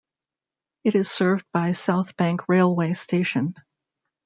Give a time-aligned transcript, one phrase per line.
[0.83, 3.53] It is served by South Bank railway station.